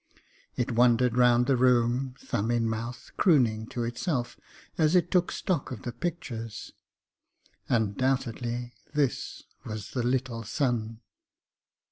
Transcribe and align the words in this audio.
It 0.55 0.71
wandered 0.71 1.15
round 1.15 1.45
the 1.45 1.55
room, 1.55 2.15
thumb 2.19 2.49
in 2.49 2.67
mouth, 2.67 3.11
crooning 3.17 3.67
to 3.67 3.83
itself 3.83 4.35
as 4.75 4.95
it 4.95 5.11
took 5.11 5.31
stock 5.31 5.69
of 5.69 5.83
the 5.83 5.91
pictures. 5.91 6.73
Undoubtedly 7.69 8.73
this 8.95 9.43
was 9.63 9.91
the 9.91 10.01
'little 10.01 10.41
son.' 10.41 11.01